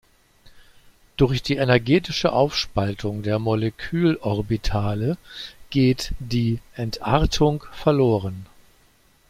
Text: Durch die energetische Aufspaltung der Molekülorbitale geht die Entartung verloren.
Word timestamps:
Durch 1.15 1.43
die 1.43 1.57
energetische 1.57 2.33
Aufspaltung 2.33 3.21
der 3.21 3.37
Molekülorbitale 3.37 5.15
geht 5.69 6.15
die 6.19 6.57
Entartung 6.73 7.63
verloren. 7.71 8.47